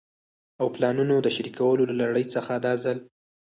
[0.61, 2.97] او پلانونو د شريکولو له لړۍ څخه دا ځل